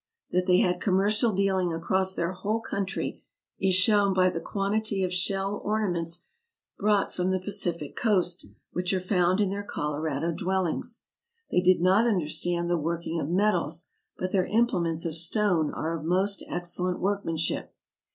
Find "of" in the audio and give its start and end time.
5.03-5.13, 13.19-13.29, 15.05-15.13, 15.95-16.03